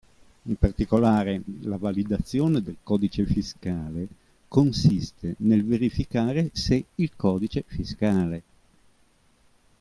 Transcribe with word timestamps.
In 0.47 0.55
particolare, 0.57 1.43
la 1.61 1.77
validazione 1.77 2.63
del 2.63 2.77
codice 2.81 3.23
fiscale 3.27 4.07
consiste 4.47 5.35
nel 5.37 5.63
verificare 5.63 6.49
se 6.53 6.85
il 6.95 7.11
codice 7.15 7.63
fiscale. 7.67 8.43